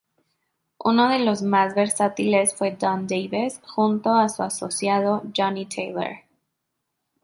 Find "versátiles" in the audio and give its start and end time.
1.75-2.55